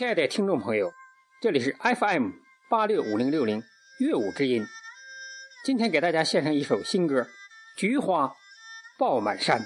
[0.00, 0.94] 亲爱的听众朋友，
[1.42, 2.30] 这里是 FM
[2.70, 3.62] 八六五零六零
[3.98, 4.64] 乐舞之音。
[5.62, 7.20] 今天给大家献上一首新歌
[7.76, 8.32] 《菊花
[8.98, 9.60] 爆满山》。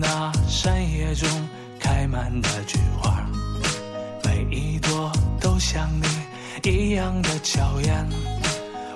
[0.00, 1.28] 那山野中
[1.80, 3.26] 开满的菊花，
[4.24, 8.06] 每一朵都像你一样的娇艳。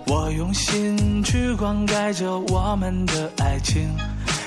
[0.07, 3.91] 我用心去灌溉着我们的爱情，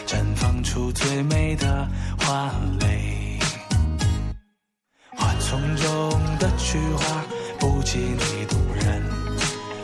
[0.08, 1.88] 绽放出最美的
[2.20, 3.38] 花蕾。
[5.18, 7.24] 花丛中的菊花
[7.60, 9.04] 不及你动人，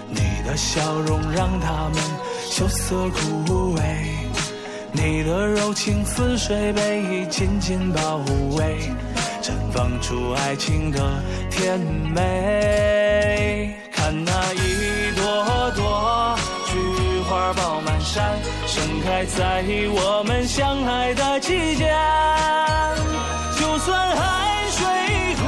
[0.09, 2.01] 你的笑容让它们
[2.49, 3.81] 羞涩枯萎。
[4.93, 8.17] 你的柔情似水被紧紧包
[8.57, 8.77] 围，
[9.41, 10.99] 绽放出爱情的
[11.49, 11.79] 甜
[12.13, 13.73] 美。
[13.91, 21.89] 看那一朵朵菊花爆满山，盛开在我们相爱的季节。
[23.57, 24.85] 就算海水
[25.35, 25.41] 枯，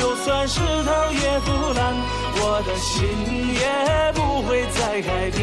[0.00, 1.94] 就算石头也腐烂，
[2.36, 3.06] 我的心
[3.54, 5.40] 也不会再改变。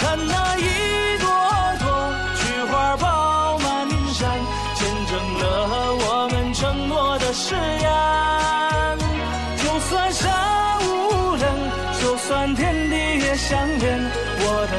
[0.00, 0.62] 看那一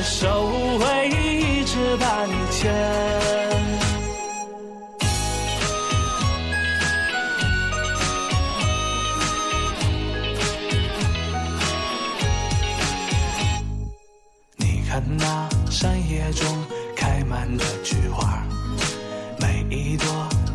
[0.06, 0.48] 手
[0.80, 2.71] 会一直把你牵。
[14.58, 16.48] 你看那山野中
[16.95, 18.44] 开满的菊花，
[19.39, 20.08] 每一朵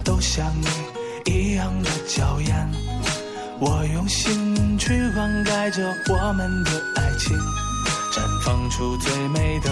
[0.05, 2.71] 都像你一样的娇艳。
[3.59, 7.37] 我用心去灌溉着我们的爱情，
[8.13, 9.71] 绽放出最美的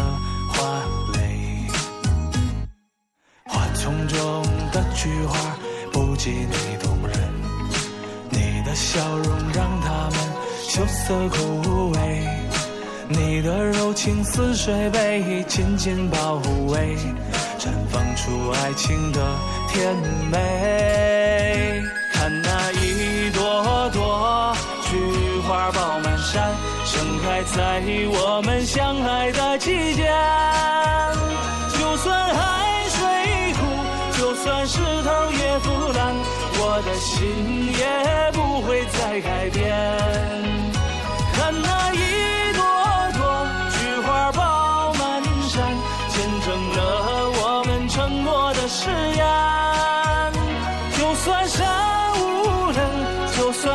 [0.49, 0.81] 花
[1.13, 1.67] 蕾。
[3.45, 5.57] 花丛中的菊花
[5.93, 7.19] 不及你动人，
[8.31, 10.19] 你的笑容让它们
[10.69, 11.99] 羞涩枯萎。
[13.09, 16.35] 你的柔情似水被紧紧包
[16.69, 16.97] 围，
[17.59, 19.37] 绽放出爱情的
[19.69, 19.97] 甜
[20.31, 21.83] 美。
[27.55, 30.13] 在我们相爱的期间。
[31.79, 32.99] 就算海水
[33.55, 33.61] 枯，
[34.19, 36.15] 就算石头也腐烂，
[36.61, 37.83] 我的心也
[38.33, 39.59] 不会再改变。
[41.35, 41.97] 看那一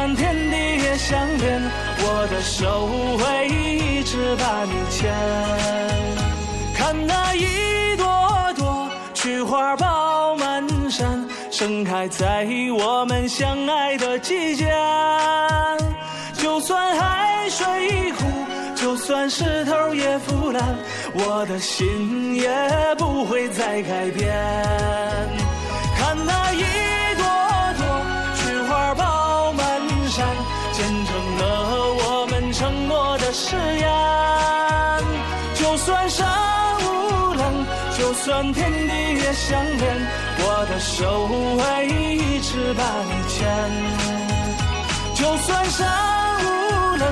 [0.03, 1.61] 就算天地也相连，
[1.99, 2.87] 我的手
[3.17, 5.13] 会一直把你牵。
[6.75, 8.05] 看那一朵
[8.57, 10.61] 朵菊花爆满
[10.91, 12.45] 山，盛开在
[12.77, 14.73] 我们相爱的季节。
[16.33, 18.25] 就算海水枯，
[18.75, 20.75] 就算石头也腐烂，
[21.13, 22.49] 我的心也
[22.97, 25.52] 不会再改变。
[35.73, 36.27] 就算山
[36.81, 37.65] 无棱，
[37.97, 40.07] 就算天地也相连，
[40.37, 43.49] 我的手会一直把你牵。
[45.15, 45.89] 就算山
[46.45, 46.47] 无
[46.95, 47.03] 棱，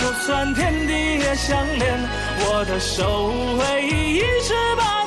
[0.00, 0.92] 就算天地
[1.24, 1.98] 也相连，
[2.38, 5.03] 我的手会一直把你